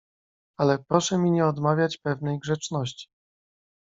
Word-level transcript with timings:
"Ale 0.57 0.79
proszę 0.87 1.17
mi 1.17 1.31
nie 1.31 1.45
odmawiać 1.45 1.97
pewnej 1.97 2.39
grzeczności." 2.39 3.07